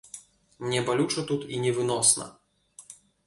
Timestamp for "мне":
0.63-0.79